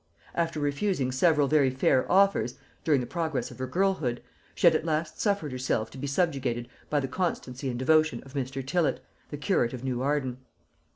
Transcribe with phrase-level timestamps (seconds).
[0.33, 4.23] After refusing several very fair offers, during the progress of her girlhood,
[4.55, 8.33] she had at last suffered herself to be subjugated by the constancy and devotion of
[8.33, 8.65] Mr.
[8.65, 10.39] Tillott, the curate of New Arden.